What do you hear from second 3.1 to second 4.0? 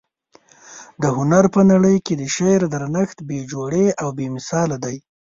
بې جوړې